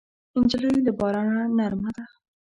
نجلۍ 0.41 0.71
له 0.85 0.91
بارانه 0.99 1.43
نرمه 1.57 1.89
ده. 1.95 2.05